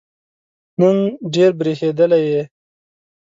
[0.79, 0.97] نن
[1.33, 2.43] ډېر برېښېدلی یې